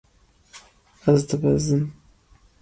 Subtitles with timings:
[1.11, 1.85] Ez dibezim.